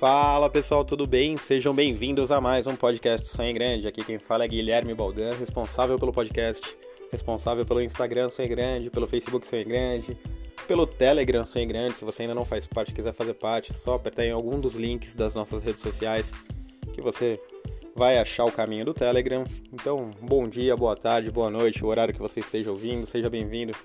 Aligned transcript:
Fala 0.00 0.48
pessoal, 0.48 0.82
tudo 0.82 1.06
bem? 1.06 1.36
Sejam 1.36 1.74
bem-vindos 1.74 2.32
a 2.32 2.40
mais 2.40 2.66
um 2.66 2.74
podcast 2.74 3.28
Sonho 3.28 3.52
Grande. 3.52 3.86
Aqui 3.86 4.02
quem 4.02 4.18
fala 4.18 4.46
é 4.46 4.48
Guilherme 4.48 4.94
Baldan, 4.94 5.34
responsável 5.34 5.98
pelo 5.98 6.10
podcast, 6.10 6.62
responsável 7.12 7.66
pelo 7.66 7.82
Instagram 7.82 8.30
Sonho 8.30 8.48
Grande, 8.48 8.88
pelo 8.88 9.06
Facebook 9.06 9.46
Sonho 9.46 9.66
Grande, 9.66 10.16
pelo 10.66 10.86
Telegram 10.86 11.44
Sonho 11.44 11.68
Grande. 11.68 11.96
Se 11.96 12.04
você 12.06 12.22
ainda 12.22 12.34
não 12.34 12.46
faz 12.46 12.66
parte, 12.66 12.94
quiser 12.94 13.12
fazer 13.12 13.34
parte, 13.34 13.72
é 13.72 13.74
só 13.74 13.92
apertar 13.92 14.24
em 14.24 14.30
algum 14.30 14.58
dos 14.58 14.74
links 14.74 15.14
das 15.14 15.34
nossas 15.34 15.62
redes 15.62 15.82
sociais 15.82 16.32
que 16.94 17.02
você 17.02 17.38
vai 17.94 18.18
achar 18.18 18.46
o 18.46 18.52
caminho 18.52 18.86
do 18.86 18.94
Telegram. 18.94 19.44
Então, 19.70 20.12
bom 20.22 20.48
dia, 20.48 20.74
boa 20.74 20.96
tarde, 20.96 21.30
boa 21.30 21.50
noite, 21.50 21.84
o 21.84 21.88
horário 21.88 22.14
que 22.14 22.20
você 22.20 22.40
esteja 22.40 22.70
ouvindo, 22.70 23.06
seja 23.06 23.28
bem-vindo 23.28 23.76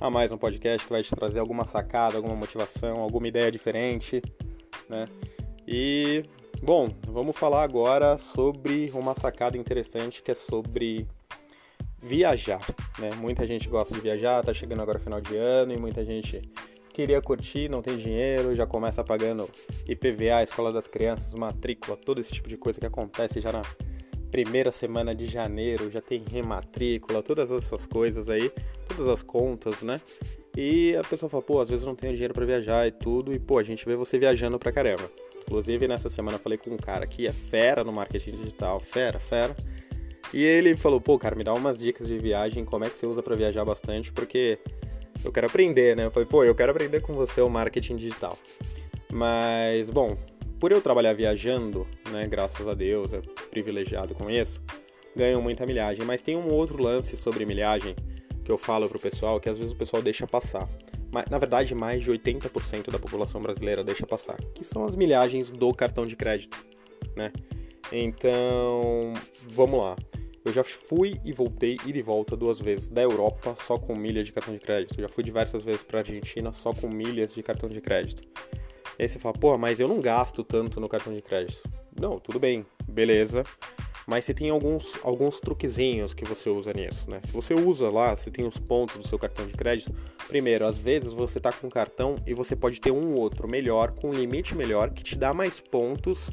a 0.00 0.08
mais 0.08 0.30
um 0.30 0.38
podcast 0.38 0.86
que 0.86 0.92
vai 0.92 1.02
te 1.02 1.10
trazer 1.10 1.40
alguma 1.40 1.64
sacada, 1.64 2.16
alguma 2.16 2.36
motivação, 2.36 3.00
alguma 3.00 3.26
ideia 3.26 3.50
diferente, 3.50 4.22
né? 4.88 5.06
E, 5.66 6.24
bom, 6.62 6.90
vamos 7.06 7.36
falar 7.36 7.62
agora 7.62 8.18
sobre 8.18 8.90
uma 8.94 9.14
sacada 9.14 9.56
interessante 9.56 10.22
que 10.22 10.30
é 10.30 10.34
sobre 10.34 11.06
viajar, 12.02 12.60
né? 12.98 13.12
Muita 13.16 13.46
gente 13.46 13.68
gosta 13.68 13.94
de 13.94 14.00
viajar, 14.00 14.44
tá 14.44 14.52
chegando 14.52 14.82
agora 14.82 14.98
final 14.98 15.20
de 15.20 15.36
ano 15.36 15.72
e 15.72 15.78
muita 15.78 16.04
gente 16.04 16.42
queria 16.92 17.20
curtir, 17.20 17.68
não 17.68 17.82
tem 17.82 17.96
dinheiro, 17.96 18.54
já 18.54 18.66
começa 18.66 19.02
pagando 19.02 19.48
IPVA, 19.88 20.42
escola 20.42 20.72
das 20.72 20.86
crianças, 20.86 21.34
matrícula, 21.34 21.96
todo 21.96 22.20
esse 22.20 22.32
tipo 22.32 22.48
de 22.48 22.56
coisa 22.56 22.78
que 22.78 22.86
acontece 22.86 23.40
já 23.40 23.50
na 23.50 23.62
primeira 24.30 24.70
semana 24.70 25.14
de 25.14 25.26
janeiro, 25.26 25.90
já 25.90 26.00
tem 26.00 26.22
rematrícula, 26.30 27.22
todas 27.22 27.50
essas 27.50 27.86
coisas 27.86 28.28
aí, 28.28 28.52
todas 28.86 29.08
as 29.08 29.22
contas, 29.22 29.82
né? 29.82 30.00
E 30.56 30.94
a 30.96 31.02
pessoa 31.02 31.30
fala, 31.30 31.42
pô, 31.42 31.60
às 31.60 31.68
vezes 31.68 31.84
não 31.84 31.96
tenho 31.96 32.12
dinheiro 32.12 32.34
para 32.34 32.44
viajar 32.44 32.86
e 32.86 32.92
tudo, 32.92 33.32
e 33.32 33.38
pô, 33.38 33.58
a 33.58 33.62
gente 33.62 33.84
vê 33.86 33.96
você 33.96 34.18
viajando 34.18 34.58
pra 34.58 34.70
caramba. 34.70 35.08
Inclusive, 35.46 35.86
nessa 35.86 36.08
semana 36.08 36.36
eu 36.38 36.40
falei 36.40 36.58
com 36.58 36.70
um 36.70 36.76
cara 36.76 37.06
que 37.06 37.26
é 37.26 37.32
fera 37.32 37.84
no 37.84 37.92
marketing 37.92 38.36
digital, 38.36 38.80
fera, 38.80 39.18
fera. 39.18 39.54
E 40.32 40.42
ele 40.42 40.74
falou, 40.74 41.00
pô, 41.00 41.18
cara, 41.18 41.36
me 41.36 41.44
dá 41.44 41.52
umas 41.54 41.78
dicas 41.78 42.08
de 42.08 42.18
viagem, 42.18 42.64
como 42.64 42.84
é 42.84 42.90
que 42.90 42.98
você 42.98 43.06
usa 43.06 43.22
para 43.22 43.36
viajar 43.36 43.64
bastante, 43.64 44.12
porque 44.12 44.58
eu 45.22 45.30
quero 45.30 45.46
aprender, 45.46 45.94
né? 45.94 46.06
Eu 46.06 46.10
falei, 46.10 46.26
pô, 46.26 46.42
eu 46.42 46.54
quero 46.54 46.72
aprender 46.72 47.00
com 47.00 47.12
você 47.12 47.40
o 47.40 47.48
marketing 47.48 47.96
digital. 47.96 48.36
Mas, 49.12 49.90
bom, 49.90 50.16
por 50.58 50.72
eu 50.72 50.80
trabalhar 50.80 51.12
viajando, 51.12 51.86
né, 52.10 52.26
graças 52.26 52.66
a 52.66 52.74
Deus, 52.74 53.12
é 53.12 53.20
privilegiado 53.50 54.14
com 54.14 54.28
isso, 54.30 54.62
ganho 55.14 55.40
muita 55.40 55.64
milhagem. 55.66 56.04
Mas 56.04 56.22
tem 56.22 56.36
um 56.36 56.50
outro 56.50 56.82
lance 56.82 57.16
sobre 57.16 57.44
milhagem 57.44 57.94
que 58.44 58.50
eu 58.50 58.58
falo 58.58 58.88
pro 58.88 58.98
pessoal, 58.98 59.38
que 59.38 59.48
às 59.48 59.58
vezes 59.58 59.72
o 59.72 59.76
pessoal 59.76 60.02
deixa 60.02 60.26
passar 60.26 60.68
na 61.30 61.38
verdade, 61.38 61.74
mais 61.74 62.02
de 62.02 62.10
80% 62.10 62.90
da 62.90 62.98
população 62.98 63.40
brasileira 63.40 63.84
deixa 63.84 64.06
passar, 64.06 64.36
que 64.54 64.64
são 64.64 64.84
as 64.84 64.96
milhagens 64.96 65.50
do 65.50 65.72
cartão 65.72 66.06
de 66.06 66.16
crédito, 66.16 66.56
né? 67.16 67.32
Então, 67.92 69.12
vamos 69.48 69.78
lá. 69.78 69.96
Eu 70.44 70.52
já 70.52 70.62
fui 70.62 71.18
e 71.24 71.32
voltei 71.32 71.78
e 71.86 71.92
de 71.92 72.02
volta 72.02 72.36
duas 72.36 72.60
vezes 72.60 72.90
da 72.90 73.00
Europa 73.00 73.56
só 73.66 73.78
com 73.78 73.94
milhas 73.94 74.26
de 74.26 74.32
cartão 74.32 74.52
de 74.52 74.60
crédito. 74.60 75.00
Já 75.00 75.08
fui 75.08 75.24
diversas 75.24 75.62
vezes 75.62 75.82
para 75.82 76.00
Argentina 76.00 76.52
só 76.52 76.74
com 76.74 76.88
milhas 76.88 77.32
de 77.32 77.42
cartão 77.42 77.68
de 77.68 77.80
crédito. 77.80 78.22
E 78.98 79.02
aí 79.02 79.08
você 79.08 79.18
fala, 79.18 79.34
pô, 79.34 79.56
mas 79.56 79.80
eu 79.80 79.88
não 79.88 80.00
gasto 80.00 80.44
tanto 80.44 80.80
no 80.80 80.88
cartão 80.88 81.14
de 81.14 81.22
crédito. 81.22 81.62
Não, 81.98 82.18
tudo 82.18 82.38
bem, 82.38 82.66
beleza. 82.86 83.42
Mas 84.06 84.24
você 84.24 84.34
tem 84.34 84.50
alguns, 84.50 84.92
alguns 85.02 85.40
truquezinhos 85.40 86.12
que 86.12 86.24
você 86.24 86.50
usa 86.50 86.72
nisso, 86.72 87.08
né? 87.08 87.20
Se 87.24 87.32
você 87.32 87.54
usa 87.54 87.88
lá, 87.90 88.14
você 88.14 88.30
tem 88.30 88.46
os 88.46 88.58
pontos 88.58 88.96
do 88.96 89.06
seu 89.06 89.18
cartão 89.18 89.46
de 89.46 89.54
crédito. 89.54 89.94
Primeiro, 90.28 90.66
às 90.66 90.78
vezes 90.78 91.12
você 91.12 91.40
tá 91.40 91.50
com 91.52 91.66
um 91.66 91.70
cartão 91.70 92.16
e 92.26 92.34
você 92.34 92.54
pode 92.54 92.80
ter 92.80 92.90
um 92.90 93.14
outro 93.14 93.48
melhor, 93.48 93.92
com 93.92 94.10
um 94.10 94.12
limite 94.12 94.54
melhor, 94.54 94.90
que 94.90 95.02
te 95.02 95.16
dá 95.16 95.32
mais 95.32 95.60
pontos 95.60 96.30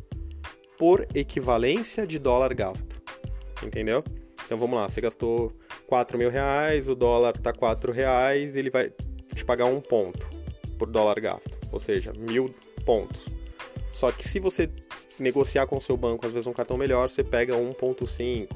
por 0.78 1.08
equivalência 1.16 2.06
de 2.06 2.20
dólar 2.20 2.54
gasto. 2.54 3.02
Entendeu? 3.64 4.04
Então 4.46 4.58
vamos 4.58 4.78
lá, 4.78 4.90
você 4.90 5.00
gastou 5.00 5.54
4 5.88 6.18
mil 6.18 6.30
reais, 6.30 6.90
o 6.90 6.96
dólar 6.96 7.38
tá 7.40 7.54
4 7.54 7.92
reais, 7.92 8.56
ele 8.56 8.70
vai 8.70 8.92
te 9.34 9.46
pagar 9.46 9.66
um 9.66 9.80
ponto 9.80 10.28
por 10.78 10.90
dólar 10.90 11.20
gasto, 11.20 11.58
ou 11.72 11.80
seja, 11.80 12.12
mil 12.18 12.54
pontos. 12.84 13.28
Só 13.94 14.12
que 14.12 14.28
se 14.28 14.40
você 14.40 14.68
negociar 15.22 15.68
com 15.68 15.78
o 15.78 15.82
seu 15.82 15.96
banco, 15.96 16.26
às 16.26 16.34
vezes 16.34 16.48
um 16.48 16.54
cartão 16.54 16.78
melhor, 16.78 17.10
você 17.10 17.24
pega 17.24 17.56
1.5, 17.56 18.50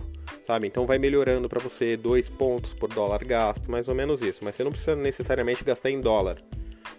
sabe? 0.43 0.67
Então 0.67 0.85
vai 0.85 0.97
melhorando 0.97 1.47
para 1.47 1.61
você 1.61 1.95
2 1.95 2.29
pontos 2.29 2.73
por 2.73 2.89
dólar 2.89 3.23
gasto, 3.23 3.69
mais 3.69 3.87
ou 3.87 3.95
menos 3.95 4.21
isso. 4.21 4.43
Mas 4.43 4.55
você 4.55 4.63
não 4.63 4.71
precisa 4.71 4.95
necessariamente 4.95 5.63
gastar 5.63 5.89
em 5.89 6.01
dólar. 6.01 6.41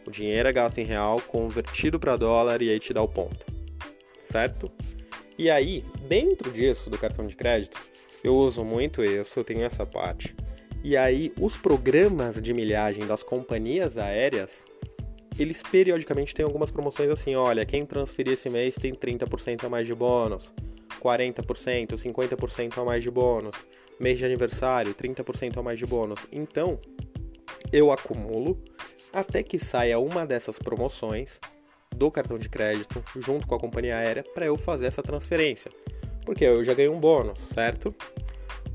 O 0.07 0.11
dinheiro 0.11 0.49
é 0.49 0.53
gasto 0.53 0.79
em 0.79 0.85
real, 0.85 1.21
convertido 1.21 1.99
para 1.99 2.17
dólar 2.17 2.63
e 2.63 2.71
aí 2.71 2.79
te 2.79 2.93
dá 2.93 3.03
o 3.03 3.09
ponto. 3.09 3.45
Certo? 4.23 4.71
E 5.39 5.51
aí, 5.51 5.85
dentro 6.09 6.51
disso 6.51 6.89
do 6.89 6.97
cartão 6.97 7.27
de 7.27 7.37
crédito, 7.37 7.79
eu 8.25 8.35
uso 8.35 8.65
muito 8.65 9.05
isso, 9.05 9.39
eu 9.39 9.45
tenho 9.45 9.63
essa 9.63 9.85
parte. 9.85 10.35
E 10.83 10.97
aí, 10.97 11.33
os 11.41 11.57
programas 11.57 12.41
de 12.41 12.55
milhagem 12.55 13.07
das 13.07 13.23
companhias 13.23 13.99
aéreas 13.99 14.65
eles 15.39 15.63
periodicamente 15.63 16.35
têm 16.35 16.45
algumas 16.45 16.71
promoções 16.71 17.11
assim, 17.11 17.35
olha, 17.35 17.65
quem 17.65 17.85
transferir 17.85 18.33
esse 18.33 18.49
mês 18.49 18.75
tem 18.75 18.95
30% 18.95 19.65
a 19.65 19.69
mais 19.69 19.87
de 19.87 19.95
bônus, 19.95 20.53
40%, 21.01 21.95
50% 21.95 22.79
a 22.79 22.85
mais 22.85 23.03
de 23.03 23.11
bônus, 23.11 23.55
mês 24.01 24.19
de 24.19 24.25
aniversário, 24.25 24.95
30% 24.95 25.59
a 25.59 25.63
mais 25.63 25.79
de 25.79 25.87
bônus. 25.87 26.21
Então, 26.33 26.79
eu 27.73 27.91
acumulo 27.93 28.63
até 29.13 29.43
que 29.43 29.59
saia 29.59 29.99
uma 29.99 30.27
dessas 30.27 30.59
promoções 30.59 31.41
do 31.95 32.11
cartão 32.11 32.39
de 32.39 32.49
crédito 32.49 33.03
junto 33.17 33.47
com 33.47 33.55
a 33.55 33.59
companhia 33.59 33.97
aérea 33.97 34.23
para 34.35 34.47
eu 34.47 34.57
fazer 34.57 34.87
essa 34.87 35.03
transferência. 35.03 35.71
Porque 36.25 36.45
eu 36.45 36.63
já 36.65 36.75
ganhei 36.75 36.91
um 36.91 37.01
bônus, 37.01 37.39
certo? 37.39 37.95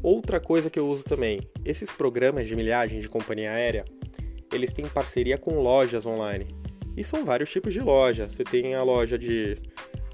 Outra 0.01 0.39
coisa 0.39 0.69
que 0.69 0.79
eu 0.79 0.87
uso 0.87 1.03
também, 1.03 1.41
esses 1.63 1.91
programas 1.91 2.47
de 2.47 2.55
milhagem 2.55 2.99
de 2.99 3.07
companhia 3.07 3.51
aérea, 3.51 3.85
eles 4.51 4.73
têm 4.73 4.85
parceria 4.85 5.37
com 5.37 5.59
lojas 5.59 6.05
online. 6.05 6.47
E 6.95 7.03
são 7.03 7.23
vários 7.23 7.49
tipos 7.49 7.73
de 7.73 7.79
loja. 7.79 8.29
Você 8.29 8.43
tem 8.43 8.75
a 8.75 8.83
loja 8.83 9.17
de 9.17 9.57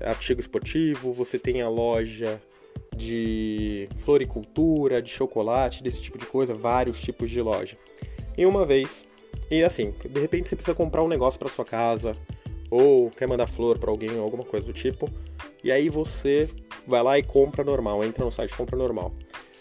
artigo 0.02 0.40
esportivo, 0.40 1.12
você 1.12 1.40
tem 1.40 1.62
a 1.62 1.70
loja 1.70 2.40
de 2.96 3.90
floricultura, 3.98 5.02
de 5.02 5.10
chocolate, 5.10 5.84
desse 5.84 6.02
tipo 6.02 6.18
de 6.18 6.26
coisa, 6.26 6.54
vários 6.54 7.00
tipos 7.00 7.30
de 7.30 7.42
loja. 7.42 7.78
E 8.38 8.46
uma 8.46 8.66
vez, 8.66 9.06
e 9.50 9.64
assim, 9.64 9.94
de 10.10 10.20
repente 10.20 10.50
você 10.50 10.56
precisa 10.56 10.76
comprar 10.76 11.04
um 11.04 11.08
negócio 11.08 11.40
para 11.40 11.50
sua 11.50 11.66
casa, 11.66 12.14
ou 12.70 13.10
quer 13.12 13.28
mandar 13.28 13.48
flor 13.48 13.78
para 13.78 13.90
alguém, 13.90 14.12
ou 14.16 14.24
alguma 14.24 14.44
coisa 14.44 14.66
do 14.66 14.74
tipo, 14.74 15.10
e 15.64 15.72
aí 15.72 15.90
você 15.90 16.50
vai 16.86 17.02
lá 17.02 17.18
e 17.18 17.24
compra 17.24 17.64
normal, 17.64 18.04
entra 18.04 18.26
no 18.26 18.32
site 18.32 18.56
compra 18.56 18.78
normal 18.78 19.14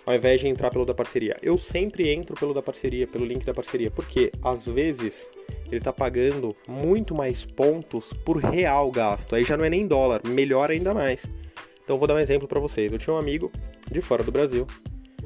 ao 0.07 0.15
invés 0.15 0.41
de 0.41 0.47
entrar 0.47 0.71
pelo 0.71 0.87
da 0.87 0.95
parceria. 0.95 1.37
Eu 1.43 1.59
sempre 1.59 2.09
entro 2.09 2.37
pelo 2.37 2.55
da 2.55 2.63
parceria, 2.63 3.09
pelo 3.09 3.25
link 3.25 3.45
da 3.45 3.53
parceria, 3.53 3.91
porque 3.91 4.31
às 4.41 4.65
vezes 4.65 5.29
ele 5.67 5.79
está 5.79 5.93
pagando 5.93 6.55
muito 6.69 7.13
mais 7.13 7.45
pontos 7.45 8.13
por 8.25 8.37
real 8.37 8.91
gasto. 8.93 9.35
Aí 9.35 9.45
já 9.45 9.57
não 9.57 9.65
é 9.65 9.71
nem 9.71 9.85
dólar, 9.85 10.23
melhor 10.25 10.71
ainda 10.71 10.95
mais. 10.95 11.27
Então 11.83 11.99
vou 11.99 12.07
dar 12.07 12.15
um 12.15 12.21
exemplo 12.21 12.47
para 12.47 12.61
vocês. 12.61 12.93
Eu 12.93 12.99
tinha 12.99 13.15
um 13.15 13.19
amigo 13.19 13.51
de 13.91 14.01
fora 14.01 14.23
do 14.23 14.31
Brasil 14.31 14.65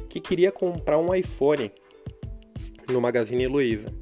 que 0.09 0.19
queria 0.19 0.51
comprar 0.51 0.99
um 0.99 1.15
iPhone 1.15 1.71
no 2.89 3.01
Magazine 3.01 3.47
Luiza. 3.47 3.93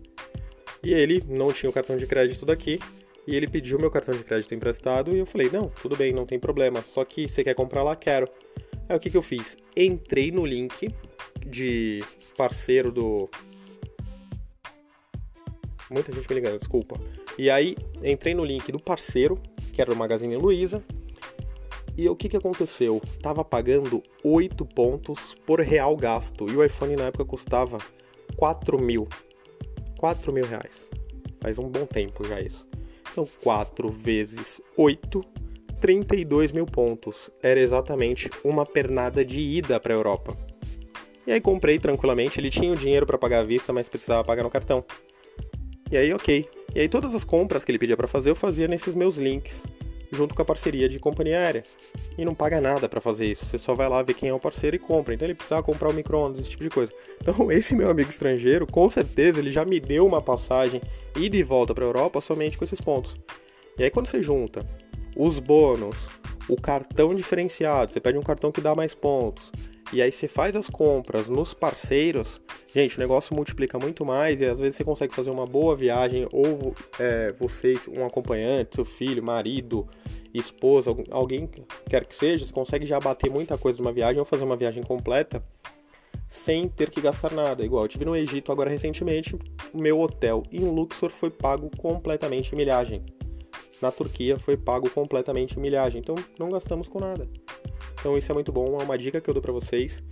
E 0.82 0.94
ele 0.94 1.20
não 1.28 1.52
tinha 1.52 1.68
o 1.68 1.72
cartão 1.72 1.96
de 1.96 2.06
crédito 2.06 2.46
daqui 2.46 2.78
e 3.26 3.36
ele 3.36 3.48
pediu 3.48 3.78
meu 3.78 3.90
cartão 3.90 4.14
de 4.14 4.22
crédito 4.22 4.54
emprestado 4.54 5.14
e 5.14 5.18
eu 5.18 5.26
falei: 5.26 5.50
"Não, 5.52 5.68
tudo 5.82 5.96
bem, 5.96 6.12
não 6.12 6.24
tem 6.24 6.38
problema. 6.38 6.82
Só 6.82 7.04
que 7.04 7.28
você 7.28 7.42
quer 7.42 7.54
comprar 7.54 7.82
lá, 7.82 7.96
quero". 7.96 8.28
Aí 8.88 8.96
o 8.96 9.00
que, 9.00 9.10
que 9.10 9.16
eu 9.16 9.22
fiz? 9.22 9.56
Entrei 9.76 10.30
no 10.32 10.46
link 10.46 10.90
de 11.46 12.02
parceiro 12.36 12.90
do. 12.90 13.28
Muita 15.90 16.12
gente 16.12 16.28
me 16.28 16.34
ligando, 16.34 16.58
desculpa. 16.58 16.98
E 17.36 17.50
aí 17.50 17.76
entrei 18.02 18.34
no 18.34 18.44
link 18.44 18.70
do 18.72 18.80
parceiro, 18.80 19.38
que 19.72 19.80
era 19.80 19.92
o 19.92 19.96
Magazine 19.96 20.36
Luiza. 20.36 20.82
E 21.96 22.08
o 22.08 22.14
que, 22.14 22.28
que 22.28 22.36
aconteceu? 22.36 23.02
Tava 23.20 23.44
pagando 23.44 24.02
8 24.22 24.64
pontos 24.64 25.34
por 25.44 25.60
real 25.60 25.96
gasto. 25.96 26.48
E 26.48 26.56
o 26.56 26.64
iPhone 26.64 26.94
na 26.94 27.06
época 27.06 27.24
custava 27.24 27.78
4 28.36 28.80
mil. 28.80 29.08
4 29.98 30.32
mil 30.32 30.46
reais. 30.46 30.88
Faz 31.40 31.58
um 31.58 31.68
bom 31.68 31.84
tempo 31.84 32.24
já 32.24 32.40
isso. 32.40 32.66
Então 33.10 33.28
4 33.42 33.90
vezes 33.90 34.60
8 34.76 35.20
32 35.80 36.52
mil 36.52 36.66
pontos. 36.66 37.30
Era 37.42 37.60
exatamente 37.60 38.30
uma 38.44 38.66
pernada 38.66 39.24
de 39.24 39.40
ida 39.40 39.78
para 39.80 39.94
a 39.94 39.96
Europa. 39.96 40.36
E 41.26 41.32
aí 41.32 41.40
comprei 41.40 41.78
tranquilamente. 41.78 42.40
Ele 42.40 42.50
tinha 42.50 42.72
o 42.72 42.76
dinheiro 42.76 43.06
para 43.06 43.18
pagar 43.18 43.40
à 43.40 43.44
vista, 43.44 43.72
mas 43.72 43.88
precisava 43.88 44.24
pagar 44.24 44.42
no 44.42 44.50
cartão. 44.50 44.84
E 45.90 45.96
aí, 45.96 46.12
ok. 46.12 46.48
E 46.74 46.80
aí 46.80 46.88
todas 46.88 47.14
as 47.14 47.24
compras 47.24 47.64
que 47.64 47.70
ele 47.70 47.78
pedia 47.78 47.96
para 47.96 48.08
fazer, 48.08 48.30
eu 48.30 48.34
fazia 48.34 48.66
nesses 48.66 48.94
meus 48.94 49.16
links, 49.16 49.62
junto 50.10 50.34
com 50.34 50.42
a 50.42 50.44
parceria 50.44 50.88
de 50.88 50.98
companhia 50.98 51.38
aérea. 51.38 51.64
E 52.16 52.24
não 52.24 52.34
paga 52.34 52.60
nada 52.60 52.88
para 52.88 53.00
fazer 53.00 53.26
isso. 53.26 53.46
Você 53.46 53.58
só 53.58 53.74
vai 53.74 53.88
lá 53.88 54.02
ver 54.02 54.14
quem 54.14 54.30
é 54.30 54.34
o 54.34 54.40
parceiro 54.40 54.74
e 54.76 54.78
compra. 54.78 55.14
Então 55.14 55.26
ele 55.26 55.34
precisava 55.34 55.62
comprar 55.62 55.90
o 55.90 55.92
micro-ondas, 55.92 56.40
esse 56.40 56.50
tipo 56.50 56.64
de 56.64 56.70
coisa. 56.70 56.92
Então 57.20 57.50
esse 57.52 57.74
meu 57.74 57.90
amigo 57.90 58.10
estrangeiro, 58.10 58.66
com 58.66 58.88
certeza, 58.90 59.38
ele 59.38 59.52
já 59.52 59.64
me 59.64 59.78
deu 59.78 60.06
uma 60.06 60.20
passagem 60.20 60.80
ida 61.16 61.36
e 61.36 61.42
volta 61.42 61.74
para 61.74 61.84
a 61.84 61.88
Europa 61.88 62.20
somente 62.20 62.56
com 62.56 62.64
esses 62.64 62.80
pontos. 62.80 63.14
E 63.78 63.84
aí 63.84 63.90
quando 63.90 64.06
você 64.06 64.22
junta 64.22 64.66
os 65.16 65.38
bônus, 65.38 66.08
o 66.48 66.56
cartão 66.56 67.14
diferenciado, 67.14 67.92
você 67.92 68.00
pede 68.00 68.18
um 68.18 68.22
cartão 68.22 68.50
que 68.50 68.60
dá 68.60 68.74
mais 68.74 68.94
pontos, 68.94 69.50
e 69.90 70.02
aí 70.02 70.12
você 70.12 70.28
faz 70.28 70.54
as 70.54 70.68
compras 70.68 71.28
nos 71.28 71.54
parceiros, 71.54 72.40
gente, 72.72 72.98
o 72.98 73.00
negócio 73.00 73.34
multiplica 73.34 73.78
muito 73.78 74.04
mais 74.04 74.38
e 74.38 74.44
às 74.44 74.58
vezes 74.58 74.76
você 74.76 74.84
consegue 74.84 75.14
fazer 75.14 75.30
uma 75.30 75.46
boa 75.46 75.74
viagem 75.74 76.28
ou 76.30 76.74
é, 76.98 77.32
vocês, 77.32 77.88
um 77.88 78.04
acompanhante, 78.04 78.74
seu 78.74 78.84
filho, 78.84 79.22
marido, 79.22 79.86
esposa, 80.34 80.94
alguém 81.10 81.48
quer 81.88 82.04
que 82.04 82.14
seja, 82.14 82.44
você 82.44 82.52
consegue 82.52 82.84
já 82.84 83.00
bater 83.00 83.30
muita 83.30 83.56
coisa 83.56 83.78
numa 83.78 83.92
viagem 83.92 84.18
ou 84.18 84.26
fazer 84.26 84.44
uma 84.44 84.56
viagem 84.56 84.82
completa 84.82 85.42
sem 86.28 86.68
ter 86.68 86.90
que 86.90 87.00
gastar 87.00 87.32
nada. 87.32 87.64
Igual 87.64 87.84
eu 87.84 87.88
tive 87.88 88.04
no 88.04 88.14
Egito 88.14 88.52
agora 88.52 88.68
recentemente, 88.68 89.38
meu 89.72 89.98
hotel 90.00 90.42
em 90.52 90.60
Luxor 90.60 91.08
foi 91.08 91.30
pago 91.30 91.70
completamente 91.78 92.52
em 92.52 92.56
milhagem. 92.56 93.02
Na 93.80 93.92
Turquia 93.92 94.38
foi 94.38 94.56
pago 94.56 94.90
completamente 94.90 95.56
em 95.56 95.60
milhagem, 95.60 96.00
então 96.00 96.16
não 96.38 96.48
gastamos 96.48 96.88
com 96.88 96.98
nada. 96.98 97.28
Então 98.00 98.16
isso 98.16 98.30
é 98.30 98.34
muito 98.34 98.52
bom, 98.52 98.78
é 98.80 98.84
uma 98.84 98.98
dica 98.98 99.20
que 99.20 99.28
eu 99.28 99.34
dou 99.34 99.42
para 99.42 99.52
vocês. 99.52 100.02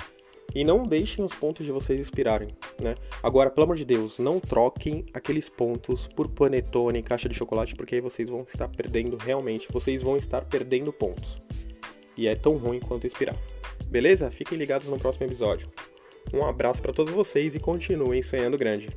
E 0.55 0.65
não 0.65 0.85
deixem 0.85 1.25
os 1.25 1.35
pontos 1.35 1.67
de 1.67 1.73
vocês 1.73 2.01
expirarem, 2.01 2.49
né? 2.81 2.95
Agora, 3.23 3.51
pelo 3.51 3.65
amor 3.65 3.77
de 3.77 3.85
Deus, 3.85 4.19
não 4.19 4.41
troquem 4.41 5.05
aqueles 5.13 5.49
pontos 5.49 6.07
por 6.07 6.29
panetone, 6.29 7.03
caixa 7.03 7.29
de 7.29 7.35
chocolate, 7.35 7.75
porque 7.75 7.97
aí 7.97 8.01
vocês 8.01 8.29
vão 8.29 8.43
estar 8.43 8.69
perdendo 8.69 9.17
realmente, 9.17 9.69
vocês 9.71 10.03
vão 10.03 10.17
estar 10.17 10.45
perdendo 10.45 10.93
pontos. 10.93 11.43
E 12.17 12.27
é 12.27 12.35
tão 12.35 12.57
ruim 12.57 12.81
quanto 12.81 13.07
expirar. 13.07 13.37
Beleza? 13.89 14.31
Fiquem 14.31 14.57
ligados 14.57 14.89
no 14.89 14.99
próximo 14.99 15.27
episódio. 15.27 15.69
Um 16.33 16.45
abraço 16.45 16.81
para 16.81 16.93
todos 16.93 17.13
vocês 17.13 17.55
e 17.55 17.61
continuem 17.61 18.23
sonhando 18.23 18.57
grande. 18.57 18.89